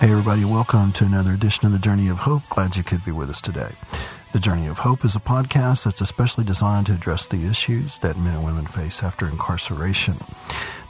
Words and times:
Hey, 0.00 0.12
everybody, 0.12 0.46
welcome 0.46 0.92
to 0.92 1.04
another 1.04 1.32
edition 1.32 1.66
of 1.66 1.72
The 1.72 1.78
Journey 1.78 2.08
of 2.08 2.20
Hope. 2.20 2.48
Glad 2.48 2.74
you 2.74 2.82
could 2.82 3.04
be 3.04 3.12
with 3.12 3.28
us 3.28 3.42
today. 3.42 3.72
The 4.32 4.40
Journey 4.40 4.66
of 4.66 4.78
Hope 4.78 5.04
is 5.04 5.14
a 5.14 5.20
podcast 5.20 5.84
that's 5.84 6.00
especially 6.00 6.42
designed 6.42 6.86
to 6.86 6.94
address 6.94 7.26
the 7.26 7.44
issues 7.44 7.98
that 7.98 8.16
men 8.16 8.34
and 8.34 8.42
women 8.42 8.66
face 8.66 9.02
after 9.02 9.28
incarceration. 9.28 10.14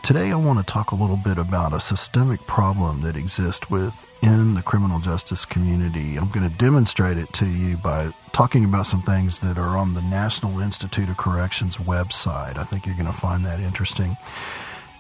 Today, 0.05 0.31
I 0.31 0.37
want 0.37 0.61
to 0.61 0.73
talk 0.73 0.93
a 0.93 0.95
little 0.95 1.17
bit 1.17 1.39
about 1.39 1.73
a 1.73 1.81
systemic 1.81 2.47
problem 2.47 3.01
that 3.01 3.17
exists 3.17 3.69
within 3.69 4.55
the 4.55 4.63
criminal 4.63 5.01
justice 5.01 5.45
community. 5.45 6.17
I'm 6.17 6.31
going 6.31 6.49
to 6.49 6.57
demonstrate 6.57 7.19
it 7.19 7.33
to 7.33 7.47
you 7.47 7.79
by 7.79 8.13
talking 8.31 8.65
about 8.65 8.87
some 8.87 9.03
things 9.03 9.41
that 9.41 9.59
are 9.59 9.77
on 9.77 9.95
the 9.95 10.03
National 10.03 10.61
Institute 10.61 11.09
of 11.09 11.17
Corrections 11.17 11.79
website. 11.79 12.59
I 12.59 12.63
think 12.63 12.87
you're 12.87 12.95
going 12.95 13.07
to 13.07 13.13
find 13.13 13.45
that 13.45 13.59
interesting. 13.59 14.17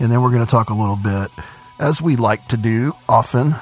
And 0.00 0.10
then 0.10 0.20
we're 0.20 0.32
going 0.32 0.44
to 0.44 0.50
talk 0.50 0.68
a 0.68 0.74
little 0.74 0.96
bit, 0.96 1.30
as 1.78 2.02
we 2.02 2.16
like 2.16 2.48
to 2.48 2.56
do 2.56 2.96
often, 3.08 3.54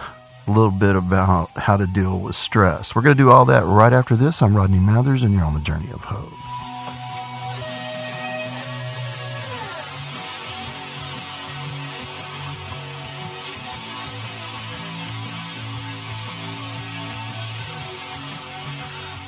a 0.48 0.52
little 0.52 0.70
bit 0.70 0.96
about 0.96 1.50
how 1.50 1.76
to 1.76 1.86
deal 1.86 2.18
with 2.18 2.34
stress. 2.34 2.94
We're 2.94 3.02
going 3.02 3.16
to 3.16 3.22
do 3.22 3.30
all 3.30 3.44
that 3.44 3.64
right 3.64 3.92
after 3.92 4.16
this. 4.16 4.40
I'm 4.40 4.56
Rodney 4.56 4.78
Mathers, 4.78 5.22
and 5.22 5.34
you're 5.34 5.44
on 5.44 5.54
the 5.54 5.60
journey 5.60 5.90
of 5.90 6.04
hope. 6.04 6.32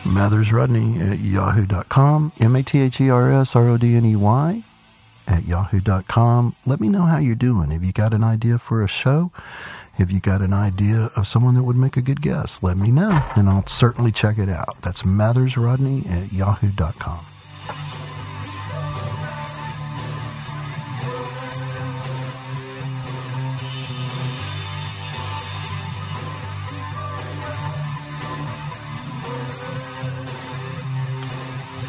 Mathers 0.07 0.53
Rodney 0.53 1.01
at 1.01 1.21
yahoo.com, 1.21 2.33
M 2.41 2.57
A 2.57 2.63
T 2.63 2.81
H 2.81 3.01
E 3.01 3.11
R 3.11 3.33
S 3.33 3.55
R 3.55 3.69
O 3.69 3.77
D 3.77 3.95
N 3.95 4.05
E 4.05 4.17
Y 4.17 4.65
at 5.27 5.47
yahoo.com. 5.47 6.57
Let 6.67 6.81
me 6.81 6.89
know 6.89 7.03
how 7.03 7.19
you're 7.19 7.35
doing. 7.37 7.71
Have 7.71 7.85
you 7.85 7.93
got 7.93 8.13
an 8.13 8.25
idea 8.25 8.59
for 8.59 8.83
a 8.83 8.89
show? 8.89 9.31
If 10.01 10.11
you 10.11 10.19
got 10.19 10.41
an 10.41 10.55
idea 10.55 11.11
of 11.15 11.27
someone 11.27 11.57
that 11.57 11.63
would 11.63 11.77
make 11.77 11.99
a 11.99 12.01
good 12.01 12.23
guest, 12.23 12.63
let 12.63 12.79
me 12.79 12.91
know, 12.91 13.11
and 13.37 13.51
I'll 13.51 13.67
certainly 13.67 14.11
check 14.11 14.39
it 14.39 14.49
out. 14.49 14.81
That's 14.81 15.05
Mathers 15.05 15.59
Rodney 15.59 16.07
at 16.09 16.33
yahoo.com. 16.33 17.19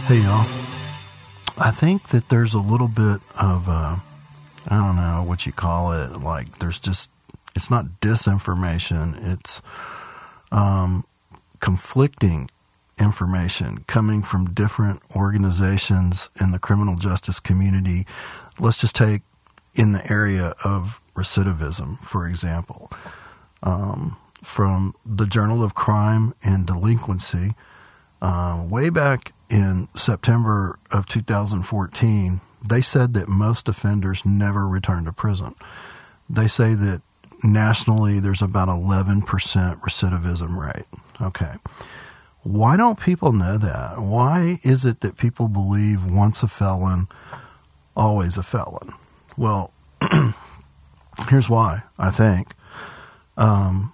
Hey, 0.05 0.17
y'all. 0.17 0.45
I 1.57 1.71
think 1.71 2.09
that 2.09 2.27
there's 2.27 2.53
a 2.53 2.59
little 2.59 2.89
bit 2.89 3.21
of, 3.39 3.69
uh, 3.69 3.95
I 4.67 4.77
don't 4.77 4.97
know 4.97 5.23
what 5.25 5.45
you 5.45 5.53
call 5.53 5.93
it, 5.93 6.19
like 6.19 6.59
there's 6.59 6.77
just 6.77 7.10
it's 7.61 7.69
not 7.69 7.85
disinformation, 8.01 9.33
it's 9.33 9.61
um, 10.51 11.05
conflicting 11.59 12.49
information 12.99 13.83
coming 13.85 14.23
from 14.23 14.51
different 14.51 14.99
organizations 15.15 16.29
in 16.39 16.49
the 16.49 16.57
criminal 16.57 16.95
justice 16.95 17.39
community. 17.39 18.07
Let's 18.57 18.81
just 18.81 18.95
take 18.95 19.21
in 19.75 19.91
the 19.91 20.11
area 20.11 20.55
of 20.63 20.99
recidivism, 21.15 21.99
for 21.99 22.27
example, 22.27 22.89
um, 23.61 24.17
from 24.41 24.95
the 25.05 25.27
Journal 25.27 25.63
of 25.63 25.75
Crime 25.75 26.33
and 26.43 26.65
Delinquency, 26.65 27.53
uh, 28.23 28.65
way 28.67 28.89
back 28.89 29.33
in 29.51 29.87
September 29.93 30.79
of 30.89 31.05
2014, 31.05 32.41
they 32.67 32.81
said 32.81 33.13
that 33.13 33.27
most 33.27 33.69
offenders 33.69 34.25
never 34.25 34.67
return 34.67 35.05
to 35.05 35.11
prison. 35.11 35.53
They 36.27 36.47
say 36.47 36.73
that 36.73 37.03
nationally 37.43 38.19
there's 38.19 38.41
about 38.41 38.67
11% 38.67 39.23
recidivism 39.23 40.57
rate. 40.57 40.85
Okay. 41.21 41.53
Why 42.43 42.75
don't 42.75 42.99
people 42.99 43.33
know 43.33 43.57
that? 43.57 43.99
Why 43.99 44.59
is 44.63 44.85
it 44.85 45.01
that 45.01 45.17
people 45.17 45.47
believe 45.47 46.03
once 46.03 46.41
a 46.41 46.47
felon, 46.47 47.07
always 47.95 48.37
a 48.37 48.43
felon? 48.43 48.93
Well, 49.37 49.71
here's 51.29 51.49
why, 51.49 51.83
I 51.99 52.09
think. 52.09 52.49
Um, 53.37 53.93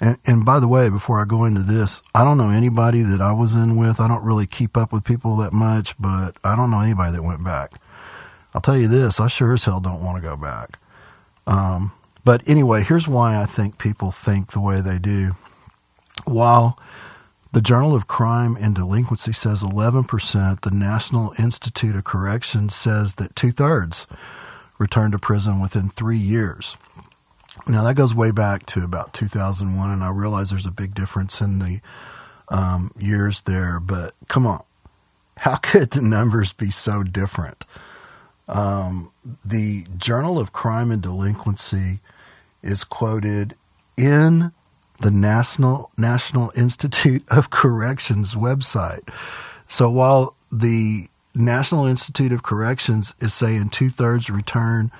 and, 0.00 0.16
and 0.26 0.44
by 0.44 0.60
the 0.60 0.68
way, 0.68 0.88
before 0.88 1.20
I 1.20 1.24
go 1.24 1.44
into 1.44 1.62
this, 1.62 2.02
I 2.14 2.22
don't 2.22 2.38
know 2.38 2.50
anybody 2.50 3.02
that 3.02 3.20
I 3.20 3.32
was 3.32 3.56
in 3.56 3.76
with. 3.76 3.98
I 3.98 4.06
don't 4.06 4.22
really 4.22 4.46
keep 4.46 4.76
up 4.76 4.92
with 4.92 5.04
people 5.04 5.36
that 5.36 5.52
much, 5.52 6.00
but 6.00 6.36
I 6.44 6.54
don't 6.54 6.70
know 6.70 6.80
anybody 6.80 7.12
that 7.12 7.22
went 7.22 7.42
back. 7.42 7.72
I'll 8.54 8.60
tell 8.60 8.76
you 8.76 8.88
this, 8.88 9.18
I 9.18 9.26
sure 9.26 9.52
as 9.52 9.64
hell 9.64 9.80
don't 9.80 10.02
want 10.02 10.16
to 10.16 10.28
go 10.28 10.36
back. 10.36 10.78
Um, 11.46 11.92
but 12.28 12.46
anyway, 12.46 12.82
here's 12.82 13.08
why 13.08 13.40
I 13.40 13.46
think 13.46 13.78
people 13.78 14.12
think 14.12 14.52
the 14.52 14.60
way 14.60 14.82
they 14.82 14.98
do. 14.98 15.34
While 16.26 16.78
the 17.52 17.62
Journal 17.62 17.94
of 17.94 18.06
Crime 18.06 18.54
and 18.60 18.74
Delinquency 18.74 19.32
says 19.32 19.62
11%, 19.62 20.60
the 20.60 20.70
National 20.70 21.32
Institute 21.38 21.96
of 21.96 22.04
Corrections 22.04 22.74
says 22.74 23.14
that 23.14 23.34
two 23.34 23.50
thirds 23.50 24.06
return 24.78 25.10
to 25.12 25.18
prison 25.18 25.58
within 25.58 25.88
three 25.88 26.18
years. 26.18 26.76
Now, 27.66 27.82
that 27.84 27.94
goes 27.94 28.14
way 28.14 28.30
back 28.30 28.66
to 28.66 28.84
about 28.84 29.14
2001, 29.14 29.90
and 29.90 30.04
I 30.04 30.10
realize 30.10 30.50
there's 30.50 30.66
a 30.66 30.70
big 30.70 30.94
difference 30.94 31.40
in 31.40 31.60
the 31.60 31.80
um, 32.50 32.92
years 32.98 33.40
there, 33.40 33.80
but 33.80 34.12
come 34.28 34.46
on. 34.46 34.62
How 35.38 35.56
could 35.62 35.92
the 35.92 36.02
numbers 36.02 36.52
be 36.52 36.70
so 36.70 37.02
different? 37.02 37.64
Um, 38.46 39.12
the 39.42 39.86
Journal 39.96 40.38
of 40.38 40.52
Crime 40.52 40.90
and 40.90 41.00
Delinquency 41.00 42.00
is 42.62 42.84
quoted 42.84 43.54
in 43.96 44.52
the 45.00 45.10
National 45.10 45.90
National 45.96 46.52
Institute 46.56 47.24
of 47.28 47.50
Corrections 47.50 48.34
website. 48.34 49.08
So 49.68 49.90
while 49.90 50.34
the 50.50 51.08
National 51.34 51.86
Institute 51.86 52.32
of 52.32 52.42
Corrections 52.42 53.14
is 53.20 53.32
saying 53.32 53.68
two 53.68 53.90
thirds 53.90 54.28
return 54.28 54.90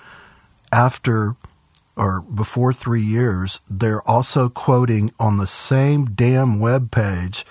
after 0.72 1.34
or 1.96 2.20
before 2.20 2.72
three 2.72 3.02
years, 3.02 3.58
they're 3.68 4.08
also 4.08 4.48
quoting 4.48 5.10
on 5.18 5.38
the 5.38 5.48
same 5.48 6.04
damn 6.04 6.60
web 6.60 6.92
page. 6.92 7.44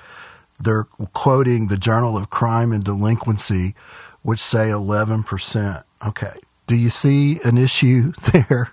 They're 0.60 0.86
quoting 0.86 1.68
the 1.68 1.78
Journal 1.78 2.18
of 2.18 2.30
Crime 2.30 2.72
and 2.72 2.84
Delinquency, 2.84 3.76
which 4.22 4.40
say 4.40 4.70
11%. 4.70 5.84
Okay. 6.08 6.34
Do 6.66 6.76
you 6.76 6.90
see 6.90 7.42
an 7.44 7.58
issue 7.58 8.14
there? 8.32 8.72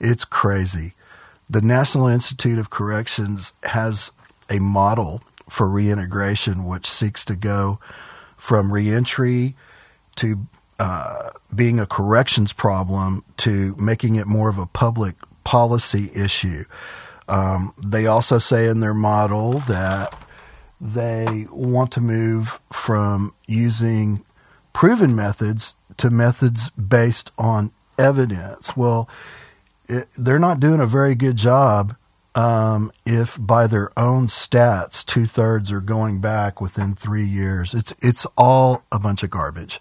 It's 0.00 0.24
crazy. 0.24 0.94
The 1.48 1.60
National 1.60 2.06
Institute 2.06 2.58
of 2.58 2.70
Corrections 2.70 3.52
has 3.64 4.12
a 4.48 4.58
model 4.58 5.22
for 5.48 5.68
reintegration 5.68 6.64
which 6.64 6.86
seeks 6.86 7.24
to 7.26 7.36
go 7.36 7.78
from 8.36 8.72
reentry 8.72 9.54
to 10.16 10.38
uh, 10.78 11.30
being 11.54 11.78
a 11.78 11.86
corrections 11.86 12.52
problem 12.52 13.22
to 13.36 13.76
making 13.78 14.14
it 14.14 14.26
more 14.26 14.48
of 14.48 14.58
a 14.58 14.66
public 14.66 15.14
policy 15.44 16.10
issue. 16.14 16.64
Um, 17.28 17.74
they 17.76 18.06
also 18.06 18.38
say 18.38 18.66
in 18.66 18.80
their 18.80 18.94
model 18.94 19.58
that 19.60 20.18
they 20.80 21.46
want 21.50 21.92
to 21.92 22.00
move 22.00 22.58
from 22.72 23.34
using 23.46 24.24
proven 24.72 25.14
methods 25.14 25.74
to 25.98 26.08
methods 26.08 26.70
based 26.70 27.30
on 27.36 27.70
evidence. 27.98 28.76
Well, 28.76 29.08
it, 29.90 30.08
they're 30.16 30.38
not 30.38 30.60
doing 30.60 30.80
a 30.80 30.86
very 30.86 31.14
good 31.14 31.36
job 31.36 31.96
um, 32.34 32.92
if 33.04 33.36
by 33.38 33.66
their 33.66 33.90
own 33.98 34.28
stats 34.28 35.04
two 35.04 35.26
thirds 35.26 35.72
are 35.72 35.80
going 35.80 36.20
back 36.20 36.60
within 36.60 36.94
three 36.94 37.26
years. 37.26 37.74
It's 37.74 37.92
it's 38.00 38.26
all 38.36 38.84
a 38.92 38.98
bunch 38.98 39.22
of 39.22 39.30
garbage, 39.30 39.80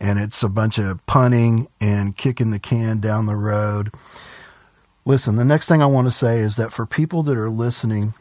and 0.00 0.18
it's 0.18 0.42
a 0.42 0.48
bunch 0.48 0.78
of 0.78 1.04
punting 1.06 1.68
and 1.80 2.16
kicking 2.16 2.50
the 2.50 2.58
can 2.58 2.98
down 2.98 3.26
the 3.26 3.36
road. 3.36 3.92
Listen, 5.04 5.36
the 5.36 5.44
next 5.44 5.68
thing 5.68 5.82
I 5.82 5.86
want 5.86 6.06
to 6.08 6.12
say 6.12 6.40
is 6.40 6.56
that 6.56 6.72
for 6.72 6.86
people 6.86 7.22
that 7.24 7.36
are 7.36 7.50
listening, 7.50 8.14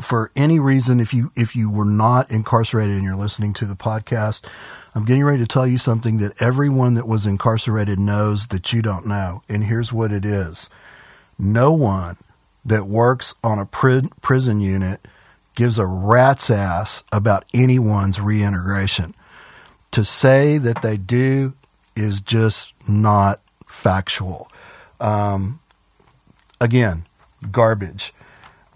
for 0.00 0.30
any 0.36 0.60
reason, 0.60 1.00
if 1.00 1.12
you 1.12 1.32
if 1.34 1.56
you 1.56 1.68
were 1.68 1.84
not 1.84 2.30
incarcerated 2.30 2.94
and 2.94 3.04
you're 3.04 3.16
listening 3.16 3.52
to 3.54 3.66
the 3.66 3.74
podcast, 3.74 4.46
I'm 4.94 5.04
getting 5.04 5.24
ready 5.24 5.38
to 5.38 5.46
tell 5.46 5.66
you 5.66 5.78
something 5.78 6.18
that 6.18 6.40
everyone 6.40 6.94
that 6.94 7.06
was 7.06 7.26
incarcerated 7.26 7.98
knows 7.98 8.48
that 8.48 8.72
you 8.72 8.82
don't 8.82 9.06
know. 9.06 9.42
And 9.48 9.64
here's 9.64 9.92
what 9.92 10.12
it 10.12 10.24
is 10.24 10.70
no 11.38 11.72
one 11.72 12.16
that 12.64 12.86
works 12.86 13.34
on 13.44 13.58
a 13.58 13.66
pri- 13.66 14.08
prison 14.20 14.60
unit 14.60 15.00
gives 15.54 15.78
a 15.78 15.86
rat's 15.86 16.50
ass 16.50 17.02
about 17.12 17.44
anyone's 17.52 18.20
reintegration. 18.20 19.14
To 19.92 20.04
say 20.04 20.58
that 20.58 20.82
they 20.82 20.96
do 20.96 21.54
is 21.96 22.20
just 22.20 22.74
not 22.88 23.40
factual. 23.66 24.50
Um, 25.00 25.60
again, 26.60 27.06
garbage. 27.50 28.12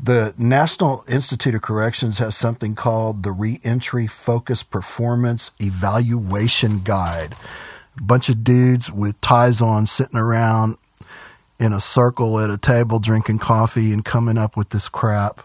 The 0.05 0.35
National 0.37 1.05
Institute 1.07 1.55
of 1.55 1.63
Corrections 1.63 2.19
has 2.19 2.35
something 2.35 2.75
called 2.75 3.23
the 3.23 3.31
Reentry 3.31 4.09
Focus 4.09 4.65
Performance 4.65 5.53
Evaluation 5.61 6.81
Guide. 6.81 7.37
A 7.97 8.03
bunch 8.03 8.29
of 8.29 8.43
dudes 8.43 8.91
with 8.91 9.21
ties 9.21 9.61
on 9.61 9.87
sitting 9.87 10.19
around 10.19 10.77
in 11.61 11.73
a 11.73 11.79
circle 11.79 12.41
at 12.41 12.51
a 12.51 12.59
table 12.59 12.99
drinking 12.99 13.39
coffee 13.39 13.93
and 13.93 14.05
coming 14.05 14.37
up 14.37 14.57
with 14.57 14.71
this 14.71 14.89
crap. 14.89 15.41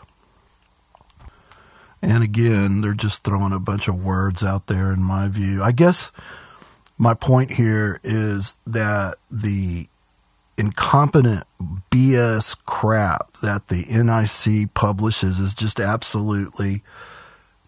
And 2.01 2.23
again, 2.23 2.81
they're 2.81 2.95
just 2.95 3.23
throwing 3.23 3.53
a 3.53 3.59
bunch 3.59 3.87
of 3.87 4.03
words 4.03 4.41
out 4.43 4.65
there, 4.65 4.91
in 4.91 5.03
my 5.03 5.27
view. 5.27 5.61
I 5.61 5.71
guess 5.71 6.11
my 6.97 7.13
point 7.13 7.51
here 7.51 7.99
is 8.03 8.57
that 8.65 9.19
the 9.29 9.87
incompetent 10.57 11.43
BS 11.91 12.55
crap 12.65 13.33
that 13.37 13.67
the 13.67 13.85
NIC 13.85 14.73
publishes 14.73 15.39
is 15.39 15.53
just 15.53 15.79
absolutely 15.79 16.81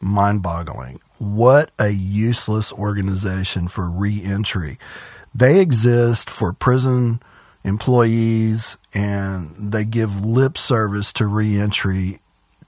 mind 0.01 0.41
boggling. 0.41 0.99
What 1.19 1.71
a 1.77 1.89
useless 1.89 2.71
organization 2.73 3.67
for 3.67 3.89
reentry. 3.89 4.79
They 5.35 5.59
exist 5.59 6.29
for 6.29 6.53
prison 6.53 7.21
employees 7.63 8.77
and 8.93 9.71
they 9.73 9.85
give 9.85 10.25
lip 10.25 10.57
service 10.57 11.13
to 11.13 11.27
reentry 11.27 12.19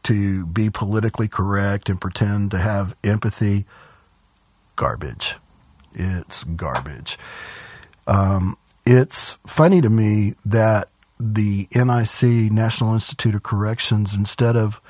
to 0.04 0.46
be 0.48 0.70
politically 0.70 1.28
correct 1.28 1.90
and 1.90 2.00
pretend 2.00 2.52
to 2.52 2.58
have 2.58 2.96
empathy. 3.04 3.66
Garbage. 4.76 5.36
It's 5.94 6.44
garbage. 6.44 7.18
Um, 8.08 8.58
it's 8.86 9.34
funny 9.46 9.82
to 9.82 9.90
me 9.90 10.36
that 10.46 10.90
the 11.20 11.68
NIC, 11.74 12.52
National 12.52 12.94
Institute 12.94 13.36
of 13.36 13.44
Corrections, 13.44 14.16
instead 14.16 14.56
of 14.56 14.82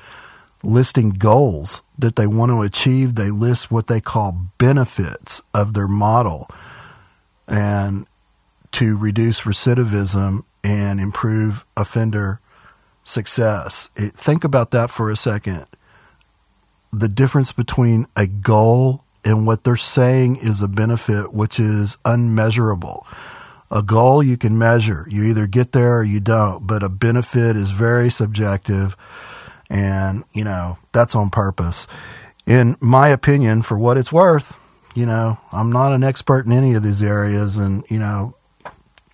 listing 0.62 1.10
goals 1.10 1.82
that 1.98 2.16
they 2.16 2.26
want 2.26 2.50
to 2.50 2.62
achieve, 2.62 3.14
they 3.14 3.30
list 3.30 3.70
what 3.70 3.88
they 3.88 4.00
call 4.00 4.46
benefits 4.58 5.42
of 5.52 5.74
their 5.74 5.88
model 5.88 6.48
and 7.46 8.06
to 8.70 8.96
reduce 8.96 9.42
recidivism 9.42 10.44
and 10.64 11.00
improve 11.00 11.64
offender 11.76 12.40
success. 13.04 13.88
It, 13.96 14.14
think 14.14 14.44
about 14.44 14.70
that 14.70 14.90
for 14.90 15.10
a 15.10 15.16
second. 15.16 15.66
The 16.92 17.08
difference 17.08 17.52
between 17.52 18.06
a 18.16 18.26
goal 18.26 19.04
and 19.24 19.46
what 19.46 19.64
they're 19.64 19.76
saying 19.76 20.36
is 20.36 20.62
a 20.62 20.68
benefit, 20.68 21.32
which 21.32 21.60
is 21.60 21.96
unmeasurable. 22.04 23.06
A 23.72 23.82
goal 23.82 24.22
you 24.22 24.36
can 24.36 24.58
measure. 24.58 25.06
You 25.10 25.24
either 25.24 25.46
get 25.46 25.72
there 25.72 25.98
or 25.98 26.04
you 26.04 26.20
don't, 26.20 26.66
but 26.66 26.82
a 26.82 26.90
benefit 26.90 27.56
is 27.56 27.70
very 27.70 28.10
subjective. 28.10 28.94
And, 29.70 30.24
you 30.32 30.44
know, 30.44 30.76
that's 30.92 31.14
on 31.14 31.30
purpose. 31.30 31.88
In 32.46 32.76
my 32.80 33.08
opinion, 33.08 33.62
for 33.62 33.78
what 33.78 33.96
it's 33.96 34.12
worth, 34.12 34.58
you 34.94 35.06
know, 35.06 35.38
I'm 35.52 35.72
not 35.72 35.92
an 35.92 36.04
expert 36.04 36.44
in 36.44 36.52
any 36.52 36.74
of 36.74 36.82
these 36.82 37.02
areas. 37.02 37.56
And, 37.56 37.82
you 37.88 37.98
know, 37.98 38.34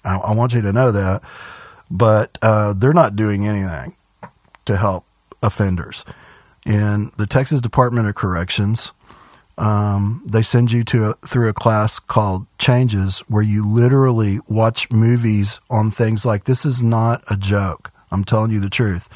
I, 0.05 0.17
I 0.17 0.35
want 0.35 0.55
you 0.55 0.63
to 0.63 0.73
know 0.73 0.91
that. 0.91 1.23
But 1.89 2.37
uh, 2.43 2.73
they're 2.73 2.93
not 2.93 3.15
doing 3.15 3.47
anything 3.47 3.95
to 4.65 4.77
help 4.77 5.05
offenders. 5.41 6.05
In 6.67 7.13
the 7.17 7.27
Texas 7.27 7.61
Department 7.61 8.09
of 8.09 8.17
Corrections, 8.17 8.91
um, 9.59 10.23
they 10.25 10.43
send 10.43 10.71
you 10.71 10.85
to 10.85 11.11
a, 11.11 11.15
through 11.27 11.49
a 11.49 11.53
class 11.53 11.99
called 11.99 12.47
Changes, 12.59 13.19
where 13.29 13.43
you 13.43 13.69
literally 13.69 14.39
watch 14.47 14.91
movies 14.91 15.59
on 15.69 15.91
things 15.91 16.25
like 16.25 16.45
this 16.45 16.65
is 16.65 16.81
not 16.81 17.23
a 17.29 17.37
joke. 17.37 17.91
I'm 18.13 18.25
telling 18.25 18.53
you 18.53 18.61
the 18.61 18.71
truth. 18.71 19.09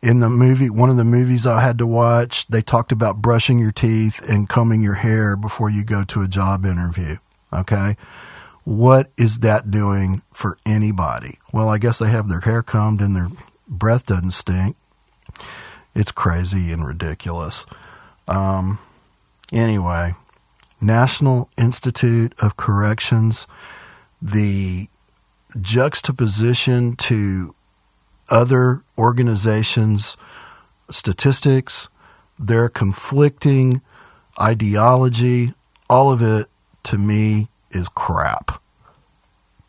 In 0.00 0.20
the 0.20 0.30
movie, 0.30 0.70
one 0.70 0.90
of 0.90 0.96
the 0.96 1.04
movies 1.04 1.46
I 1.46 1.60
had 1.60 1.76
to 1.78 1.86
watch, 1.86 2.46
they 2.46 2.62
talked 2.62 2.92
about 2.92 3.20
brushing 3.20 3.58
your 3.58 3.72
teeth 3.72 4.26
and 4.26 4.48
combing 4.48 4.80
your 4.80 4.94
hair 4.94 5.36
before 5.36 5.68
you 5.68 5.84
go 5.84 6.02
to 6.04 6.22
a 6.22 6.28
job 6.28 6.64
interview. 6.64 7.18
Okay. 7.52 7.96
What 8.64 9.10
is 9.16 9.40
that 9.40 9.70
doing 9.70 10.22
for 10.32 10.56
anybody? 10.64 11.38
Well, 11.52 11.68
I 11.68 11.78
guess 11.78 11.98
they 11.98 12.10
have 12.10 12.28
their 12.28 12.40
hair 12.40 12.62
combed 12.62 13.00
and 13.00 13.14
their 13.14 13.28
breath 13.66 14.06
doesn't 14.06 14.30
stink. 14.30 14.76
It's 15.94 16.12
crazy 16.12 16.72
and 16.72 16.86
ridiculous. 16.86 17.66
Um, 18.28 18.78
Anyway, 19.52 20.14
National 20.80 21.48
Institute 21.56 22.34
of 22.38 22.56
Corrections, 22.56 23.46
the 24.20 24.88
juxtaposition 25.60 26.96
to 26.96 27.54
other 28.28 28.82
organizations' 28.98 30.16
statistics, 30.90 31.88
their 32.38 32.68
conflicting 32.68 33.80
ideology, 34.40 35.54
all 35.88 36.12
of 36.12 36.20
it 36.20 36.48
to 36.84 36.98
me 36.98 37.48
is 37.70 37.88
crap. 37.88 38.60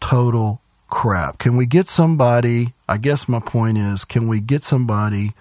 Total 0.01 0.61
crap. 0.89 1.37
Can 1.37 1.55
we 1.55 1.65
get 1.65 1.87
somebody? 1.87 2.73
I 2.87 2.97
guess 2.97 3.29
my 3.29 3.39
point 3.39 3.77
is 3.77 4.03
can 4.03 4.27
we 4.27 4.41
get 4.41 4.63
somebody 4.63 5.33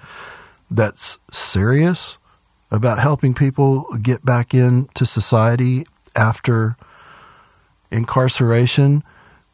that's 0.70 1.18
serious 1.32 2.18
about 2.70 2.98
helping 2.98 3.34
people 3.34 3.84
get 4.02 4.24
back 4.24 4.54
into 4.54 5.06
society 5.06 5.86
after 6.14 6.76
incarceration. 7.90 9.02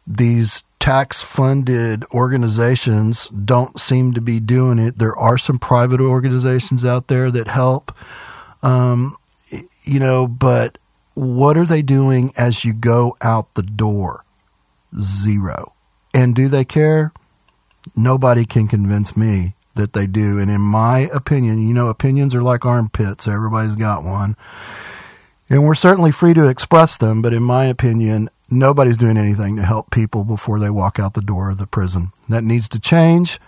These 0.06 0.64
tax 0.80 1.22
funded 1.22 2.04
organizations 2.12 3.28
don't 3.28 3.80
seem 3.80 4.12
to 4.12 4.20
be 4.20 4.40
doing 4.40 4.78
it. 4.78 4.98
There 4.98 5.16
are 5.16 5.38
some 5.38 5.58
private 5.58 6.00
organizations 6.00 6.84
out 6.84 7.06
there 7.06 7.30
that 7.30 7.48
help, 7.48 7.94
um, 8.62 9.16
you 9.84 9.98
know, 9.98 10.26
but 10.26 10.76
what 11.14 11.56
are 11.56 11.64
they 11.64 11.82
doing 11.82 12.32
as 12.36 12.64
you 12.64 12.72
go 12.72 13.16
out 13.22 13.54
the 13.54 13.62
door? 13.62 14.24
Zero. 15.00 15.72
And 16.12 16.34
do 16.34 16.48
they 16.48 16.64
care? 16.64 17.12
Nobody 17.96 18.44
can 18.44 18.68
convince 18.68 19.16
me 19.16 19.54
that 19.74 19.92
they 19.92 20.06
do. 20.06 20.38
And 20.38 20.50
in 20.50 20.60
my 20.60 21.00
opinion, 21.12 21.66
you 21.66 21.74
know, 21.74 21.88
opinions 21.88 22.34
are 22.34 22.42
like 22.42 22.64
armpits. 22.64 23.28
Everybody's 23.28 23.74
got 23.74 24.04
one. 24.04 24.36
And 25.48 25.64
we're 25.64 25.74
certainly 25.74 26.10
free 26.10 26.34
to 26.34 26.48
express 26.48 26.96
them, 26.96 27.20
but 27.20 27.34
in 27.34 27.42
my 27.42 27.66
opinion, 27.66 28.30
nobody's 28.50 28.96
doing 28.96 29.16
anything 29.16 29.56
to 29.56 29.62
help 29.62 29.90
people 29.90 30.24
before 30.24 30.58
they 30.58 30.70
walk 30.70 30.98
out 30.98 31.14
the 31.14 31.20
door 31.20 31.50
of 31.50 31.58
the 31.58 31.66
prison. 31.66 32.12
That 32.28 32.44
needs 32.44 32.68
to 32.70 32.80
change. 32.80 33.38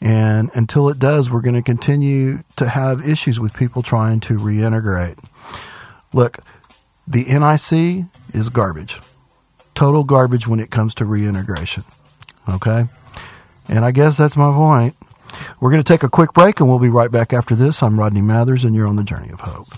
And 0.00 0.50
until 0.54 0.88
it 0.88 0.98
does, 0.98 1.30
we're 1.30 1.42
going 1.42 1.54
to 1.54 1.62
continue 1.62 2.42
to 2.56 2.68
have 2.68 3.06
issues 3.08 3.38
with 3.38 3.54
people 3.54 3.82
trying 3.82 4.18
to 4.20 4.36
reintegrate. 4.36 5.22
Look, 6.12 6.38
the 7.06 7.24
NIC 7.24 8.06
is 8.34 8.48
garbage. 8.48 9.00
Total 9.74 10.02
garbage 10.02 10.48
when 10.48 10.58
it 10.58 10.72
comes 10.72 10.94
to 10.96 11.04
reintegration. 11.04 11.84
Okay? 12.48 12.88
And 13.68 13.84
I 13.84 13.92
guess 13.92 14.16
that's 14.16 14.36
my 14.36 14.52
point. 14.52 14.96
We're 15.60 15.70
going 15.70 15.82
to 15.82 15.92
take 15.92 16.02
a 16.02 16.08
quick 16.08 16.32
break 16.32 16.60
and 16.60 16.68
we'll 16.68 16.78
be 16.78 16.88
right 16.88 17.10
back 17.10 17.32
after 17.32 17.54
this. 17.54 17.82
I'm 17.82 17.98
Rodney 17.98 18.22
Mathers 18.22 18.64
and 18.64 18.74
you're 18.74 18.86
on 18.86 18.96
the 18.96 19.04
Journey 19.04 19.30
of 19.30 19.40
Hope. 19.40 19.68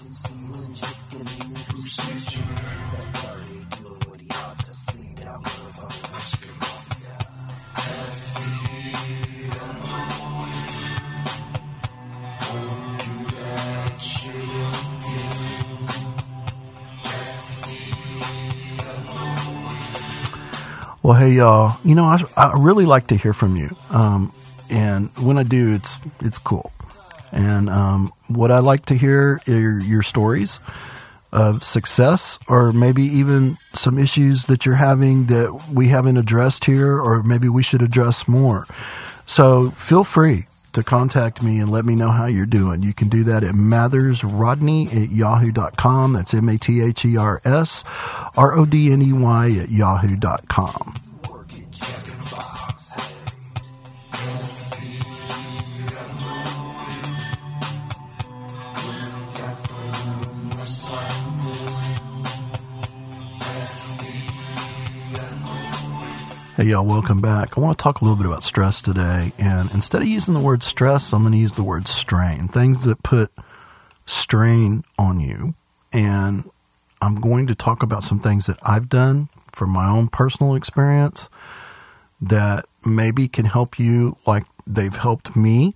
Well, 21.04 21.18
hey, 21.18 21.32
y'all. 21.32 21.76
You 21.84 21.94
know, 21.94 22.04
I, 22.04 22.25
I 22.34 22.52
really 22.56 22.87
like 22.87 23.08
to 23.08 23.16
hear 23.16 23.34
from 23.34 23.56
you. 23.56 23.68
Um, 23.90 24.32
and 24.71 25.11
when 25.18 25.38
I 25.38 25.42
do, 25.42 25.73
it's 25.73 25.99
it's 26.21 26.38
cool. 26.38 26.73
And 27.33 27.68
um, 27.68 28.12
what 28.28 28.50
I 28.50 28.61
like 28.61 28.87
to 28.87 28.94
hear 28.94 29.40
are 29.49 29.78
your 29.80 30.02
stories 30.02 30.61
of 31.33 31.64
success, 31.64 32.38
or 32.47 32.73
maybe 32.73 33.02
even 33.02 33.59
some 33.75 33.99
issues 33.99 34.44
that 34.44 34.64
you're 34.64 34.76
having 34.76 35.26
that 35.26 35.68
we 35.73 35.88
haven't 35.88 36.16
addressed 36.16 36.64
here, 36.64 36.97
or 36.97 37.25
maybe 37.25 37.49
we 37.49 37.62
should 37.62 37.83
address 37.83 38.28
more. 38.28 38.66
So 39.26 39.71
feel 39.71 40.04
free 40.04 40.47
to 40.75 40.85
contact 40.85 41.42
me 41.42 41.59
and 41.59 41.71
let 41.71 41.85
me 41.85 41.97
know 41.97 42.11
how 42.11 42.26
you're 42.26 42.47
doing. 42.47 42.83
You 42.83 42.92
can 42.92 43.09
do 43.09 43.25
that 43.25 43.42
at 43.42 43.54
mathersrodney 43.54 44.87
at 44.87 45.11
yahoo.com. 45.11 46.12
That's 46.12 46.35
M 46.35 46.49
A 46.49 46.56
T 46.56 46.80
H 46.80 47.04
E 47.04 47.16
R 47.16 47.40
S 47.44 47.83
R 48.37 48.56
O 48.56 48.64
D 48.64 48.92
N 48.92 49.02
E 49.02 49.12
Y 49.12 49.56
at 49.61 49.71
yahoo.com. 49.71 51.03
Hey, 66.57 66.66
y'all, 66.66 66.87
welcome 66.87 67.21
back. 67.21 67.59
I 67.59 67.61
want 67.61 67.76
to 67.76 67.83
talk 67.83 68.00
a 68.00 68.04
little 68.04 68.16
bit 68.16 68.26
about 68.26 68.45
stress 68.45 68.81
today. 68.81 69.33
And 69.40 69.69
instead 69.73 70.02
of 70.02 70.09
using 70.09 70.35
the 70.35 70.40
word 70.40 70.62
stress, 70.62 71.12
I'm 71.12 71.23
going 71.23 71.33
to 71.33 71.38
use 71.38 71.54
the 71.54 71.64
word 71.64 71.88
strain 71.88 72.47
things 72.47 72.85
that 72.85 73.02
put 73.02 73.33
strain 74.07 74.85
on 74.97 75.19
you. 75.19 75.54
And 75.93 76.49
I'm 77.02 77.16
going 77.16 77.49
to 77.49 77.57
talk 77.57 77.83
about 77.83 78.04
some 78.04 78.21
things 78.21 78.47
that 78.47 78.59
I've 78.62 78.88
done 78.88 79.31
from 79.50 79.71
my 79.71 79.88
own 79.88 80.07
personal 80.07 80.54
experience 80.54 81.28
that 82.21 82.66
maybe 82.85 83.26
can 83.26 83.47
help 83.47 83.78
you 83.78 84.16
like 84.25 84.45
they've 84.66 84.94
helped 84.94 85.37
me. 85.37 85.75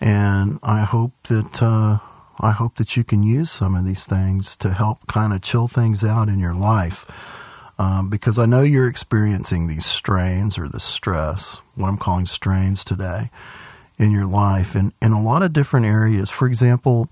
And 0.00 0.58
I 0.62 0.82
hope 0.82 1.12
that 1.24 1.62
uh, 1.62 1.98
I 2.38 2.50
hope 2.50 2.76
that 2.76 2.96
you 2.96 3.04
can 3.04 3.22
use 3.22 3.50
some 3.50 3.74
of 3.74 3.84
these 3.84 4.04
things 4.04 4.56
to 4.56 4.72
help 4.72 5.06
kind 5.06 5.32
of 5.32 5.40
chill 5.42 5.68
things 5.68 6.04
out 6.04 6.28
in 6.28 6.38
your 6.38 6.54
life. 6.54 7.06
Um, 7.78 8.08
because 8.08 8.38
I 8.38 8.46
know 8.46 8.62
you're 8.62 8.88
experiencing 8.88 9.66
these 9.66 9.84
strains 9.84 10.56
or 10.56 10.66
the 10.66 10.80
stress, 10.80 11.60
what 11.74 11.88
I'm 11.88 11.98
calling 11.98 12.26
strains 12.26 12.82
today, 12.82 13.30
in 13.98 14.12
your 14.12 14.24
life, 14.26 14.74
and 14.74 14.92
in 15.02 15.12
a 15.12 15.22
lot 15.22 15.42
of 15.42 15.52
different 15.52 15.84
areas. 15.84 16.30
For 16.30 16.46
example, 16.46 17.10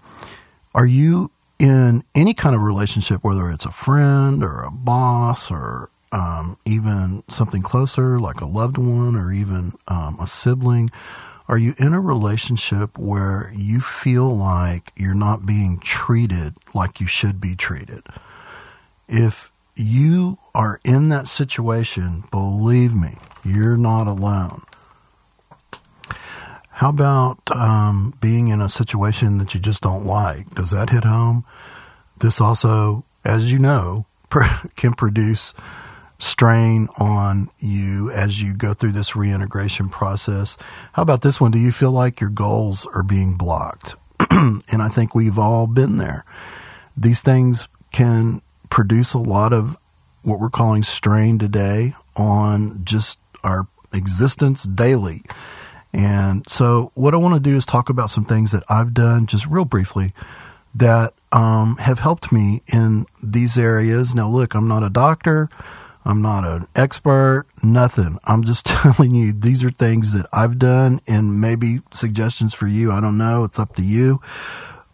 are 0.74 0.86
you 0.86 1.30
in 1.58 2.02
any 2.14 2.34
kind 2.34 2.54
of 2.54 2.62
relationship, 2.62 3.22
whether 3.22 3.50
it's 3.50 3.64
a 3.64 3.70
friend 3.70 4.42
or 4.42 4.62
a 4.62 4.70
boss 4.70 5.50
or 5.50 5.90
um, 6.14 6.56
even 6.64 7.24
something 7.28 7.60
closer 7.60 8.20
like 8.20 8.40
a 8.40 8.46
loved 8.46 8.78
one 8.78 9.16
or 9.16 9.32
even 9.32 9.72
um, 9.88 10.16
a 10.20 10.26
sibling? 10.26 10.90
Are 11.48 11.58
you 11.58 11.74
in 11.76 11.92
a 11.92 12.00
relationship 12.00 12.96
where 12.96 13.52
you 13.54 13.80
feel 13.80 14.34
like 14.34 14.92
you're 14.96 15.12
not 15.12 15.44
being 15.44 15.78
treated 15.80 16.54
like 16.72 17.00
you 17.00 17.06
should 17.06 17.40
be 17.40 17.56
treated? 17.56 18.04
If 19.08 19.50
you 19.74 20.38
are 20.54 20.80
in 20.84 21.08
that 21.08 21.26
situation, 21.26 22.24
believe 22.30 22.94
me, 22.94 23.16
you're 23.44 23.76
not 23.76 24.06
alone. 24.06 24.62
How 26.70 26.90
about 26.90 27.38
um, 27.50 28.14
being 28.20 28.48
in 28.48 28.60
a 28.60 28.68
situation 28.68 29.38
that 29.38 29.52
you 29.52 29.60
just 29.60 29.82
don't 29.82 30.06
like? 30.06 30.50
Does 30.50 30.70
that 30.70 30.90
hit 30.90 31.04
home? 31.04 31.44
This 32.18 32.40
also, 32.40 33.04
as 33.24 33.52
you 33.52 33.58
know, 33.58 34.06
can 34.76 34.94
produce 34.94 35.52
strain 36.18 36.88
on 36.98 37.50
you 37.58 38.10
as 38.10 38.40
you 38.40 38.54
go 38.54 38.74
through 38.74 38.92
this 38.92 39.16
reintegration 39.16 39.88
process. 39.88 40.56
How 40.92 41.02
about 41.02 41.22
this 41.22 41.40
one? 41.40 41.50
Do 41.50 41.58
you 41.58 41.72
feel 41.72 41.92
like 41.92 42.20
your 42.20 42.30
goals 42.30 42.86
are 42.94 43.02
being 43.02 43.34
blocked? 43.34 43.96
and 44.30 44.62
I 44.82 44.88
think 44.88 45.14
we've 45.14 45.38
all 45.38 45.66
been 45.66 45.96
there. 45.96 46.24
These 46.96 47.20
things 47.20 47.68
can 47.92 48.40
produce 48.70 49.14
a 49.14 49.18
lot 49.18 49.52
of 49.52 49.76
what 50.22 50.40
we're 50.40 50.50
calling 50.50 50.82
strain 50.82 51.38
today 51.38 51.94
on 52.16 52.84
just 52.84 53.18
our 53.42 53.66
existence 53.92 54.64
daily. 54.64 55.22
And 55.92 56.48
so, 56.48 56.90
what 56.94 57.14
I 57.14 57.18
want 57.18 57.34
to 57.34 57.40
do 57.40 57.56
is 57.56 57.64
talk 57.64 57.88
about 57.88 58.10
some 58.10 58.24
things 58.24 58.50
that 58.50 58.64
I've 58.68 58.94
done 58.94 59.26
just 59.26 59.46
real 59.46 59.64
briefly 59.64 60.12
that 60.74 61.14
um, 61.30 61.76
have 61.76 62.00
helped 62.00 62.32
me 62.32 62.62
in 62.66 63.06
these 63.22 63.56
areas. 63.56 64.14
Now, 64.14 64.28
look, 64.28 64.54
I'm 64.54 64.66
not 64.66 64.82
a 64.82 64.90
doctor. 64.90 65.48
I'm 66.04 66.20
not 66.20 66.44
an 66.44 66.66
expert, 66.76 67.46
nothing. 67.62 68.18
I'm 68.24 68.44
just 68.44 68.66
telling 68.66 69.14
you 69.14 69.32
these 69.32 69.64
are 69.64 69.70
things 69.70 70.12
that 70.12 70.26
I've 70.32 70.58
done 70.58 71.00
and 71.06 71.40
maybe 71.40 71.80
suggestions 71.92 72.54
for 72.54 72.66
you. 72.66 72.92
I 72.92 73.00
don't 73.00 73.18
know. 73.18 73.44
It's 73.44 73.58
up 73.58 73.74
to 73.76 73.82
you. 73.82 74.20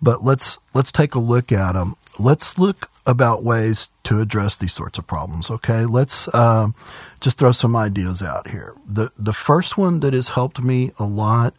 But 0.02 0.25
let's 0.25 0.59
let's 0.73 0.90
take 0.93 1.14
a 1.14 1.19
look 1.19 1.52
at 1.52 1.73
them. 1.73 1.97
Let's 2.19 2.59
look 2.59 2.88
about 3.07 3.43
ways 3.43 3.88
to 4.05 4.21
address 4.21 4.57
these 4.57 4.73
sorts 4.73 4.99
of 4.99 5.07
problems. 5.07 5.50
Okay, 5.50 5.85
let's 5.85 6.29
uh, 6.29 6.69
just 7.21 7.38
throw 7.38 7.52
some 7.52 7.76
ideas 7.76 8.23
out 8.23 8.49
here. 8.49 8.75
the 8.87 9.12
The 9.19 9.33
first 9.33 9.76
one 9.76 10.00
that 10.00 10.14
has 10.14 10.31
helped 10.31 10.61
me 10.61 10.93
a 10.99 11.05
lot 11.05 11.55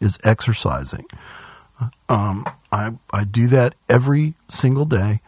is 0.00 0.18
exercising. 0.24 1.04
Um, 2.08 2.48
I 2.72 2.92
I 3.12 3.24
do 3.24 3.46
that 3.48 3.74
every 3.88 4.34
single 4.48 4.86
day. 4.86 5.20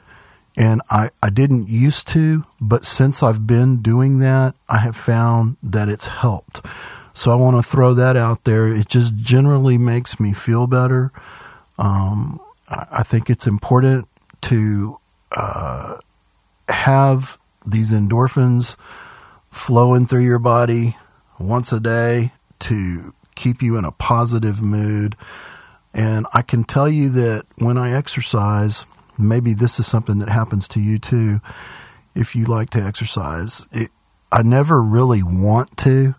And 0.57 0.81
I, 0.91 1.11
I 1.23 1.29
didn't 1.29 1.69
used 1.69 2.09
to, 2.09 2.45
but 2.61 2.87
since 2.87 3.23
I've 3.23 3.47
been 3.47 3.83
doing 3.83 4.21
that, 4.21 4.55
I 4.69 4.79
have 4.79 4.97
found 4.97 5.57
that 5.63 5.89
it's 5.89 6.07
helped. 6.07 6.65
So 7.13 7.31
I 7.31 7.35
want 7.35 7.57
to 7.57 7.63
throw 7.63 7.93
that 7.95 8.17
out 8.17 8.45
there. 8.45 8.69
It 8.69 8.89
just 8.89 9.15
generally 9.17 9.77
makes 9.77 10.19
me 10.19 10.33
feel 10.33 10.67
better. 10.67 11.13
Um, 11.79 12.41
I, 12.69 13.03
think 13.03 13.29
it's 13.31 13.47
important 13.47 14.09
to 14.43 14.99
uh, 15.33 15.99
have 16.69 17.39
these 17.67 17.93
endorphins 17.93 18.77
flowing 19.51 20.07
through 20.07 20.25
your 20.25 20.39
body 20.39 20.97
once 21.39 21.73
a 21.73 21.81
day 21.81 22.33
to 22.61 23.15
keep 23.35 23.63
you 23.63 23.77
in 23.77 23.85
a 23.85 23.93
positive 23.93 24.63
mood. 24.63 25.17
And 25.95 26.27
I 26.35 26.43
can 26.43 26.65
tell 26.65 26.89
you 26.89 27.09
that 27.11 27.47
when 27.57 27.79
I 27.79 27.93
exercise, 27.93 28.85
maybe 29.19 29.55
this 29.55 29.79
is 29.79 29.87
something 29.87 30.19
that 30.19 30.29
happens 30.29 30.69
to 30.69 30.81
you 30.81 30.99
too 30.99 31.41
if 32.15 32.35
you 32.35 32.47
like 32.47 32.71
to 32.71 32.83
exercise. 32.83 33.67
It, 33.73 33.91
I 34.33 34.43
never 34.43 34.83
really 34.83 35.23
want 35.23 35.77
to, 35.79 36.15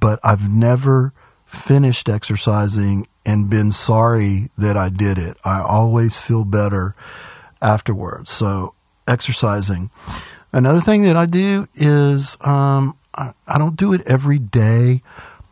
but 0.00 0.18
I've 0.24 0.52
never 0.52 1.12
finished 1.46 2.08
exercising 2.08 3.06
and 3.24 3.50
been 3.50 3.70
sorry 3.70 4.50
that 4.58 4.76
I 4.76 4.88
did 4.88 5.18
it. 5.18 5.36
I 5.44 5.60
always 5.60 6.18
feel 6.18 6.44
better 6.44 6.94
afterwards. 7.62 8.30
So, 8.30 8.74
exercising. 9.06 9.90
Another 10.52 10.80
thing 10.80 11.02
that 11.02 11.16
I 11.16 11.26
do 11.26 11.68
is 11.74 12.36
um, 12.40 12.96
I, 13.14 13.32
I 13.46 13.58
don't 13.58 13.76
do 13.76 13.92
it 13.92 14.02
every 14.06 14.38
day, 14.38 15.02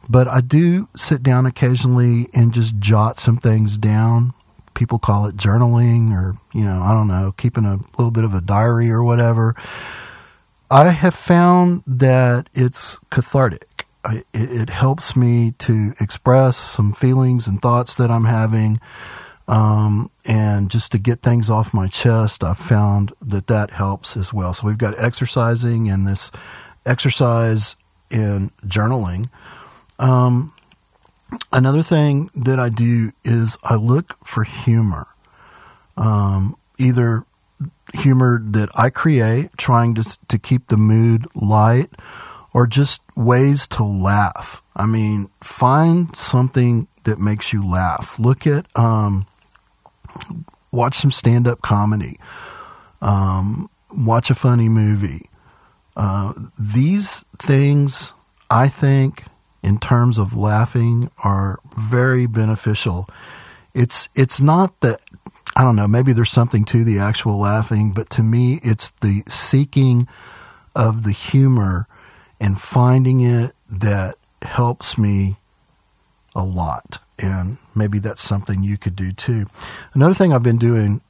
but 0.08 0.28
I 0.28 0.40
do 0.40 0.88
sit 0.96 1.22
down 1.22 1.46
occasionally 1.46 2.28
and 2.34 2.52
just 2.52 2.78
jot 2.78 3.18
some 3.20 3.36
things 3.36 3.78
down 3.78 4.34
people 4.74 4.98
call 4.98 5.26
it 5.26 5.36
journaling 5.36 6.12
or, 6.12 6.36
you 6.52 6.64
know, 6.64 6.82
I 6.82 6.92
don't 6.92 7.08
know, 7.08 7.32
keeping 7.36 7.64
a 7.64 7.78
little 7.96 8.10
bit 8.10 8.24
of 8.24 8.34
a 8.34 8.40
diary 8.40 8.90
or 8.90 9.02
whatever. 9.02 9.54
I 10.70 10.90
have 10.90 11.14
found 11.14 11.82
that 11.86 12.48
it's 12.52 12.98
cathartic. 13.10 13.86
I, 14.04 14.24
it, 14.34 14.68
helps 14.68 15.16
me 15.16 15.52
to 15.60 15.94
express 15.98 16.56
some 16.56 16.92
feelings 16.92 17.46
and 17.46 17.62
thoughts 17.62 17.94
that 17.94 18.10
I'm 18.10 18.24
having. 18.24 18.80
Um, 19.46 20.10
and 20.24 20.70
just 20.70 20.92
to 20.92 20.98
get 20.98 21.20
things 21.20 21.48
off 21.48 21.72
my 21.72 21.88
chest, 21.88 22.42
I've 22.44 22.58
found 22.58 23.12
that 23.22 23.46
that 23.46 23.70
helps 23.70 24.16
as 24.16 24.32
well. 24.32 24.52
So 24.52 24.66
we've 24.66 24.78
got 24.78 24.98
exercising 24.98 25.88
and 25.88 26.06
this 26.06 26.30
exercise 26.84 27.76
in 28.10 28.50
journaling. 28.66 29.28
Um, 29.98 30.53
another 31.52 31.82
thing 31.82 32.30
that 32.34 32.58
I 32.58 32.68
do 32.68 33.12
is 33.24 33.56
I 33.64 33.76
look 33.76 34.16
for 34.24 34.44
humor. 34.44 35.06
Um, 35.96 36.56
either 36.78 37.24
humor 37.94 38.40
that 38.44 38.68
I 38.74 38.90
create, 38.90 39.56
trying 39.56 39.94
to 39.94 40.18
to 40.28 40.38
keep 40.38 40.68
the 40.68 40.76
mood 40.76 41.26
light, 41.34 41.90
or 42.52 42.66
just 42.66 43.02
ways 43.16 43.66
to 43.68 43.84
laugh. 43.84 44.62
I 44.76 44.86
mean, 44.86 45.28
find 45.42 46.14
something 46.16 46.88
that 47.04 47.18
makes 47.18 47.52
you 47.52 47.66
laugh. 47.66 48.18
Look 48.18 48.46
at, 48.46 48.66
um, 48.76 49.26
watch 50.72 50.96
some 50.96 51.10
stand 51.10 51.46
up 51.46 51.60
comedy. 51.62 52.18
Um, 53.00 53.68
watch 53.94 54.30
a 54.30 54.34
funny 54.34 54.68
movie. 54.68 55.28
Uh, 55.96 56.32
these 56.58 57.24
things, 57.38 58.12
I 58.50 58.68
think, 58.68 59.24
in 59.64 59.78
terms 59.78 60.18
of 60.18 60.36
laughing 60.36 61.10
are 61.24 61.58
very 61.76 62.26
beneficial. 62.26 63.08
It's 63.72 64.08
it's 64.14 64.40
not 64.40 64.78
that 64.80 65.00
I 65.56 65.62
don't 65.62 65.76
know, 65.76 65.88
maybe 65.88 66.12
there's 66.12 66.30
something 66.30 66.64
to 66.66 66.84
the 66.84 66.98
actual 66.98 67.38
laughing, 67.38 67.92
but 67.92 68.10
to 68.10 68.22
me 68.22 68.60
it's 68.62 68.90
the 69.00 69.24
seeking 69.26 70.06
of 70.76 71.04
the 71.04 71.12
humor 71.12 71.86
and 72.38 72.60
finding 72.60 73.20
it 73.20 73.54
that 73.70 74.16
helps 74.42 74.98
me 74.98 75.36
a 76.34 76.44
lot. 76.44 76.98
And 77.18 77.58
maybe 77.74 78.00
that's 78.00 78.22
something 78.22 78.62
you 78.62 78.76
could 78.76 78.96
do 78.96 79.12
too. 79.12 79.46
Another 79.94 80.14
thing 80.14 80.32
I've 80.32 80.42
been 80.42 80.58
doing 80.58 81.00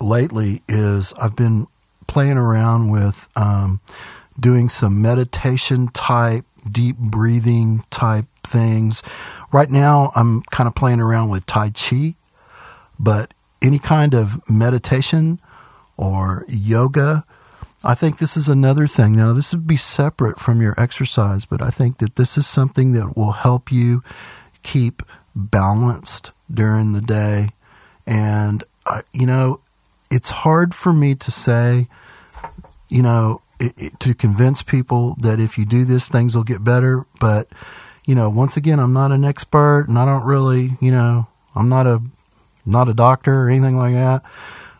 lately 0.00 0.62
is 0.68 1.12
I've 1.14 1.36
been 1.36 1.66
playing 2.06 2.38
around 2.38 2.90
with 2.90 3.28
um, 3.36 3.80
doing 4.38 4.68
some 4.68 5.02
meditation 5.02 5.88
type 5.88 6.44
deep 6.70 6.96
breathing 6.96 7.84
type 7.90 8.26
things. 8.42 9.02
Right 9.52 9.70
now, 9.70 10.12
I'm 10.14 10.42
kind 10.42 10.66
of 10.66 10.74
playing 10.74 11.00
around 11.00 11.28
with 11.28 11.46
Tai 11.46 11.70
Chi, 11.70 12.14
but 12.98 13.32
any 13.62 13.78
kind 13.78 14.14
of 14.14 14.48
meditation 14.48 15.40
or 15.96 16.44
yoga, 16.48 17.24
I 17.84 17.94
think 17.94 18.18
this 18.18 18.36
is 18.36 18.48
another 18.48 18.86
thing. 18.86 19.16
Now, 19.16 19.32
this 19.32 19.52
would 19.52 19.66
be 19.66 19.76
separate 19.76 20.38
from 20.38 20.60
your 20.60 20.74
exercise, 20.78 21.44
but 21.44 21.62
I 21.62 21.70
think 21.70 21.98
that 21.98 22.16
this 22.16 22.36
is 22.36 22.46
something 22.46 22.92
that 22.92 23.16
will 23.16 23.32
help 23.32 23.70
you 23.70 24.02
keep 24.62 25.02
balanced 25.34 26.32
during 26.52 26.92
the 26.92 27.00
day. 27.00 27.50
And, 28.06 28.64
uh, 28.86 29.02
you 29.12 29.26
know, 29.26 29.60
it's 30.10 30.30
hard 30.30 30.74
for 30.74 30.92
me 30.92 31.14
to 31.14 31.30
say, 31.30 31.88
you 32.88 33.02
know, 33.02 33.42
to 33.98 34.14
convince 34.14 34.62
people 34.62 35.16
that 35.20 35.40
if 35.40 35.58
you 35.58 35.66
do 35.66 35.84
this, 35.84 36.08
things 36.08 36.34
will 36.34 36.44
get 36.44 36.64
better. 36.64 37.06
But, 37.20 37.48
you 38.04 38.14
know, 38.14 38.30
once 38.30 38.56
again, 38.56 38.78
I'm 38.78 38.92
not 38.92 39.12
an 39.12 39.24
expert 39.24 39.86
and 39.88 39.98
I 39.98 40.04
don't 40.04 40.24
really, 40.24 40.76
you 40.80 40.90
know, 40.90 41.26
I'm 41.54 41.68
not 41.68 41.86
a, 41.86 42.02
not 42.64 42.88
a 42.88 42.94
doctor 42.94 43.42
or 43.42 43.50
anything 43.50 43.76
like 43.76 43.94
that. 43.94 44.22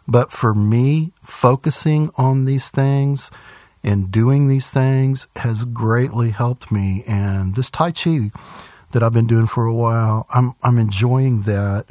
But 0.07 0.33
for 0.33 0.55
me, 0.55 1.13
focusing 1.23 2.11
on 2.17 2.45
these 2.45 2.71
things 2.71 3.31
and 3.85 4.11
doing 4.11 4.49
these 4.49 4.71
things 4.71 5.27
has 5.37 5.65
greatly 5.65 6.31
helped 6.31 6.73
me. 6.73 7.05
And 7.07 7.55
this 7.55 7.71
Tai 7.71 7.93
Chi 7.93 8.31
that 8.93 9.03
I've 9.03 9.13
been 9.13 9.27
doing 9.27 9.47
for 9.47 9.67
a 9.67 9.75
while, 9.75 10.27
I'm 10.33 10.55
I'm 10.63 10.79
enjoying 10.79 11.43
that. 11.43 11.87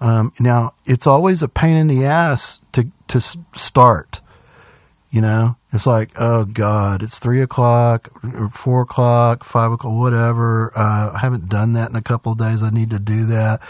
Um, 0.00 0.32
now 0.40 0.74
it's 0.86 1.06
always 1.06 1.42
a 1.42 1.48
pain 1.48 1.76
in 1.76 1.86
the 1.86 2.04
ass 2.04 2.60
to 2.72 2.88
to 3.08 3.20
start. 3.20 4.20
You 5.10 5.20
know, 5.20 5.56
it's 5.72 5.86
like, 5.86 6.10
oh 6.16 6.44
God, 6.44 7.02
it's 7.02 7.18
three 7.18 7.42
o'clock, 7.42 8.08
or 8.22 8.48
four 8.50 8.82
o'clock, 8.82 9.42
five 9.42 9.72
o'clock, 9.72 9.92
whatever. 9.92 10.72
Uh, 10.76 11.12
I 11.14 11.18
haven't 11.18 11.48
done 11.48 11.72
that 11.72 11.90
in 11.90 11.96
a 11.96 12.02
couple 12.02 12.32
of 12.32 12.38
days. 12.38 12.62
I 12.62 12.70
need 12.70 12.90
to 12.90 13.00
do 13.00 13.24
that. 13.26 13.60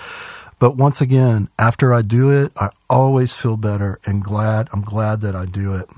But 0.59 0.77
once 0.77 1.01
again, 1.01 1.49
after 1.59 1.95
I 1.95 2.03
do 2.03 2.31
it, 2.31 2.53
I 2.57 2.69
always 2.91 3.33
feel 3.33 3.57
better 3.57 3.99
and 4.05 4.23
glad. 4.23 4.69
I'm 4.73 4.83
glad 4.83 5.23
that 5.23 5.35
I 5.35 5.47
do 5.47 5.75
it. 5.75 5.89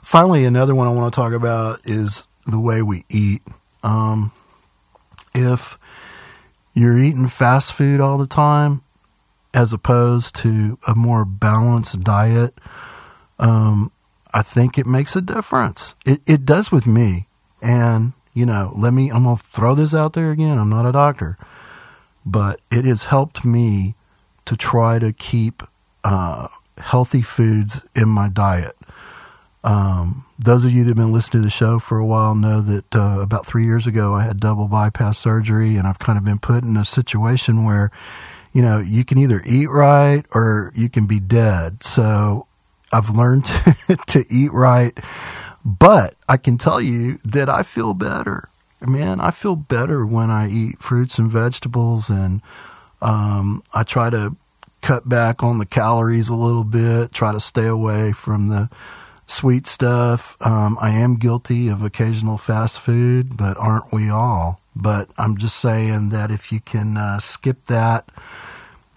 Finally, 0.00 0.46
another 0.46 0.74
one 0.74 0.88
I 0.88 0.92
want 0.92 1.12
to 1.12 1.16
talk 1.16 1.34
about 1.34 1.80
is 1.84 2.26
the 2.46 2.58
way 2.58 2.80
we 2.80 3.04
eat. 3.10 3.42
Um, 3.82 4.32
if 5.34 5.76
you're 6.72 6.98
eating 6.98 7.26
fast 7.26 7.74
food 7.74 8.00
all 8.00 8.16
the 8.16 8.26
time, 8.26 8.80
as 9.52 9.72
opposed 9.72 10.34
to 10.36 10.78
a 10.86 10.94
more 10.94 11.26
balanced 11.26 12.02
diet, 12.02 12.54
um, 13.38 13.90
I 14.36 14.42
think 14.42 14.78
it 14.78 14.86
makes 14.86 15.16
a 15.16 15.20
difference. 15.20 15.94
It, 16.04 16.20
it 16.26 16.44
does 16.44 16.70
with 16.70 16.86
me. 16.86 17.26
And, 17.62 18.12
you 18.34 18.46
know, 18.46 18.72
let 18.76 18.92
me, 18.92 19.10
I'm 19.10 19.24
going 19.24 19.38
to 19.38 19.42
throw 19.52 19.74
this 19.74 19.94
out 19.94 20.12
there 20.12 20.30
again. 20.30 20.58
I'm 20.58 20.70
not 20.70 20.86
a 20.86 20.92
doctor 20.92 21.38
but 22.26 22.60
it 22.72 22.84
has 22.84 23.04
helped 23.04 23.44
me 23.44 23.94
to 24.44 24.56
try 24.56 24.98
to 24.98 25.12
keep 25.12 25.62
uh, 26.02 26.48
healthy 26.76 27.22
foods 27.22 27.80
in 27.94 28.08
my 28.08 28.28
diet. 28.28 28.76
Um, 29.62 30.24
those 30.38 30.64
of 30.64 30.72
you 30.72 30.82
that 30.84 30.90
have 30.90 30.96
been 30.96 31.12
listening 31.12 31.42
to 31.42 31.46
the 31.46 31.50
show 31.50 31.78
for 31.78 31.98
a 31.98 32.04
while 32.04 32.34
know 32.34 32.60
that 32.60 32.94
uh, 32.94 33.20
about 33.20 33.46
three 33.46 33.64
years 33.64 33.86
ago 33.86 34.14
I 34.14 34.24
had 34.24 34.40
double 34.40 34.68
bypass 34.68 35.18
surgery, 35.18 35.76
and 35.76 35.86
I've 35.86 35.98
kind 35.98 36.18
of 36.18 36.24
been 36.24 36.38
put 36.38 36.64
in 36.64 36.76
a 36.76 36.84
situation 36.84 37.64
where, 37.64 37.90
you 38.52 38.62
know, 38.62 38.78
you 38.78 39.04
can 39.04 39.18
either 39.18 39.42
eat 39.46 39.70
right 39.70 40.24
or 40.32 40.72
you 40.74 40.88
can 40.88 41.06
be 41.06 41.20
dead. 41.20 41.82
So 41.84 42.46
I've 42.92 43.10
learned 43.10 43.44
to, 44.06 44.24
eat 44.30 44.52
right, 44.52 44.96
but 45.64 46.14
I 46.28 46.36
can 46.36 46.58
tell 46.58 46.80
you 46.80 47.18
that 47.24 47.48
I 47.48 47.62
feel 47.62 47.94
better 47.94 48.48
man, 48.80 49.20
I 49.20 49.30
feel 49.30 49.56
better 49.56 50.04
when 50.04 50.30
I 50.30 50.48
eat 50.48 50.80
fruits 50.80 51.18
and 51.18 51.30
vegetables, 51.30 52.10
and 52.10 52.42
um, 53.00 53.62
I 53.72 53.82
try 53.82 54.10
to 54.10 54.36
cut 54.82 55.08
back 55.08 55.42
on 55.42 55.58
the 55.58 55.66
calories 55.66 56.28
a 56.28 56.34
little 56.34 56.64
bit, 56.64 57.12
try 57.12 57.32
to 57.32 57.40
stay 57.40 57.66
away 57.66 58.12
from 58.12 58.48
the 58.48 58.68
sweet 59.26 59.66
stuff. 59.66 60.36
Um, 60.40 60.78
I 60.80 60.90
am 60.90 61.16
guilty 61.16 61.68
of 61.68 61.82
occasional 61.82 62.38
fast 62.38 62.78
food, 62.78 63.36
but 63.36 63.56
aren't 63.56 63.92
we 63.92 64.10
all? 64.10 64.60
But 64.74 65.08
I'm 65.16 65.38
just 65.38 65.56
saying 65.56 66.10
that 66.10 66.30
if 66.30 66.52
you 66.52 66.60
can 66.60 66.96
uh, 66.96 67.18
skip 67.18 67.66
that 67.66 68.08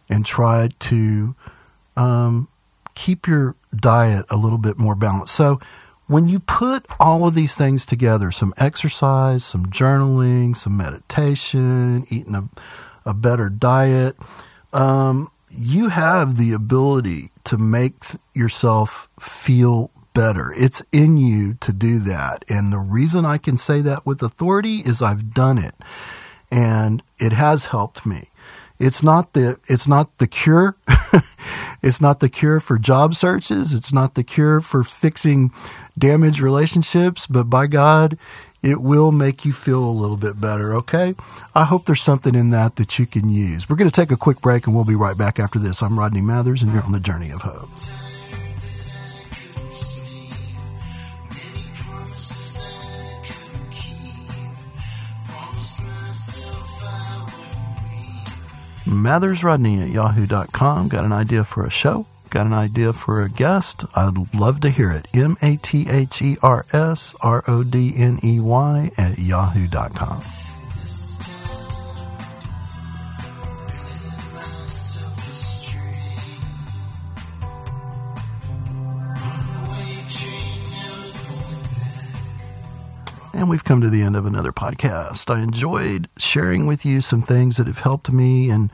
and 0.09 0.25
try 0.25 0.69
to 0.79 1.35
um, 1.95 2.47
keep 2.99 3.27
your 3.27 3.55
diet 3.75 4.25
a 4.29 4.35
little 4.35 4.57
bit 4.57 4.77
more 4.77 4.95
balanced. 4.95 5.33
So, 5.35 5.59
when 6.07 6.27
you 6.27 6.39
put 6.39 6.85
all 6.99 7.27
of 7.27 7.35
these 7.35 7.55
things 7.55 7.85
together 7.85 8.31
some 8.31 8.53
exercise, 8.57 9.43
some 9.43 9.67
journaling, 9.67 10.57
some 10.57 10.75
meditation, 10.75 12.05
eating 12.09 12.35
a, 12.35 12.49
a 13.05 13.13
better 13.13 13.47
diet 13.49 14.15
um, 14.73 15.31
you 15.49 15.89
have 15.89 16.37
the 16.37 16.53
ability 16.53 17.31
to 17.45 17.57
make 17.57 17.95
yourself 18.33 19.09
feel 19.19 19.89
better. 20.13 20.53
It's 20.53 20.81
in 20.91 21.17
you 21.17 21.55
to 21.55 21.73
do 21.73 21.99
that. 21.99 22.45
And 22.47 22.71
the 22.71 22.77
reason 22.77 23.25
I 23.25 23.37
can 23.37 23.57
say 23.57 23.81
that 23.81 24.05
with 24.05 24.21
authority 24.21 24.77
is 24.79 25.01
I've 25.01 25.33
done 25.33 25.57
it 25.57 25.75
and 26.51 27.01
it 27.17 27.33
has 27.33 27.65
helped 27.65 28.05
me. 28.05 28.28
It's 28.79 29.03
not 29.03 29.33
the 29.33 29.59
it's 29.67 29.87
not 29.87 30.17
the 30.19 30.27
cure. 30.27 30.75
it's 31.81 31.99
not 31.99 32.21
the 32.21 32.29
cure 32.29 32.59
for 32.59 32.79
job 32.79 33.13
searches. 33.13 33.73
It's 33.73 33.91
not 33.91 34.15
the 34.15 34.23
cure 34.23 34.61
for 34.61 34.83
fixing 34.83 35.51
damaged 35.97 36.39
relationships, 36.39 37.27
but 37.27 37.49
by 37.49 37.67
God, 37.67 38.17
it 38.61 38.81
will 38.81 39.11
make 39.11 39.45
you 39.45 39.53
feel 39.53 39.83
a 39.83 39.91
little 39.91 40.17
bit 40.17 40.39
better, 40.39 40.73
okay? 40.75 41.15
I 41.55 41.65
hope 41.65 41.85
there's 41.85 42.01
something 42.01 42.35
in 42.35 42.49
that 42.51 42.77
that 42.77 42.99
you 42.99 43.05
can 43.05 43.29
use. 43.29 43.69
We're 43.69 43.75
going 43.75 43.89
to 43.89 43.95
take 43.95 44.11
a 44.11 44.17
quick 44.17 44.41
break 44.41 44.65
and 44.65 44.75
we'll 44.75 44.85
be 44.85 44.95
right 44.95 45.17
back 45.17 45.39
after 45.39 45.59
this. 45.59 45.81
I'm 45.81 45.99
Rodney 45.99 46.21
Mathers 46.21 46.61
and 46.61 46.73
you're 46.73 46.83
on 46.83 46.91
the 46.91 46.99
Journey 46.99 47.31
of 47.31 47.41
Hope. 47.41 47.69
Mathers 58.89 59.43
Rodney 59.43 59.81
at 59.81 59.89
yahoo.com. 59.89 60.87
Got 60.87 61.05
an 61.05 61.13
idea 61.13 61.43
for 61.43 61.65
a 61.65 61.69
show? 61.69 62.07
Got 62.31 62.47
an 62.47 62.53
idea 62.53 62.91
for 62.93 63.21
a 63.21 63.29
guest? 63.29 63.85
I'd 63.95 64.33
love 64.33 64.61
to 64.61 64.69
hear 64.69 64.91
it. 64.91 65.07
M 65.13 65.37
A 65.41 65.57
T 65.57 65.87
H 65.89 66.21
E 66.21 66.37
R 66.41 66.65
S 66.73 67.13
R 67.21 67.43
O 67.47 67.63
D 67.63 67.93
N 67.95 68.19
E 68.23 68.39
Y 68.39 68.91
at 68.97 69.19
yahoo.com. 69.19 70.23
And 83.39 83.49
we've 83.49 83.63
come 83.63 83.79
to 83.79 83.89
the 83.89 84.01
end 84.01 84.17
of 84.17 84.25
another 84.25 84.51
podcast. 84.51 85.33
I 85.33 85.39
enjoyed 85.41 86.09
sharing 86.17 86.67
with 86.67 86.85
you 86.85 86.99
some 86.99 87.21
things 87.21 87.55
that 87.55 87.67
have 87.67 87.79
helped 87.79 88.11
me 88.11 88.49
and 88.49 88.69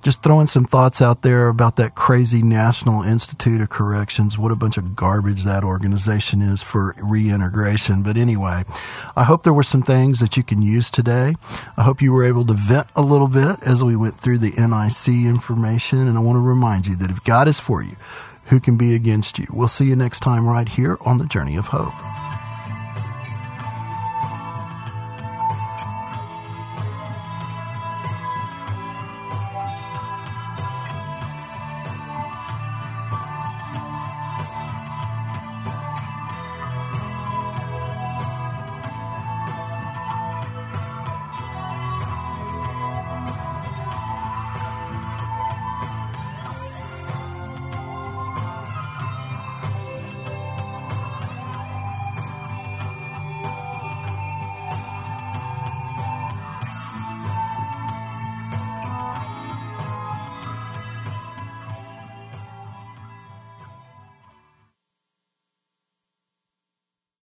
just 0.00 0.22
throwing 0.22 0.46
some 0.46 0.64
thoughts 0.64 1.02
out 1.02 1.20
there 1.20 1.48
about 1.48 1.76
that 1.76 1.94
crazy 1.94 2.40
National 2.40 3.02
Institute 3.02 3.60
of 3.60 3.68
Corrections. 3.68 4.38
What 4.38 4.50
a 4.50 4.56
bunch 4.56 4.78
of 4.78 4.96
garbage 4.96 5.44
that 5.44 5.62
organization 5.62 6.40
is 6.40 6.62
for 6.62 6.94
reintegration. 6.96 8.02
But 8.02 8.16
anyway, 8.16 8.64
I 9.14 9.24
hope 9.24 9.42
there 9.42 9.52
were 9.52 9.62
some 9.62 9.82
things 9.82 10.20
that 10.20 10.38
you 10.38 10.42
can 10.42 10.62
use 10.62 10.88
today. 10.88 11.34
I 11.76 11.82
hope 11.82 12.00
you 12.00 12.10
were 12.10 12.24
able 12.24 12.46
to 12.46 12.54
vent 12.54 12.86
a 12.96 13.02
little 13.02 13.28
bit 13.28 13.58
as 13.62 13.84
we 13.84 13.94
went 13.94 14.18
through 14.18 14.38
the 14.38 14.52
NIC 14.52 15.26
information. 15.26 16.08
And 16.08 16.16
I 16.16 16.22
want 16.22 16.36
to 16.36 16.40
remind 16.40 16.86
you 16.86 16.96
that 16.96 17.10
if 17.10 17.22
God 17.24 17.46
is 17.46 17.60
for 17.60 17.82
you, 17.82 17.96
who 18.46 18.58
can 18.58 18.78
be 18.78 18.94
against 18.94 19.38
you? 19.38 19.48
We'll 19.50 19.68
see 19.68 19.84
you 19.84 19.96
next 19.96 20.20
time 20.20 20.48
right 20.48 20.66
here 20.66 20.96
on 21.02 21.18
the 21.18 21.26
Journey 21.26 21.56
of 21.56 21.66
Hope. 21.66 22.17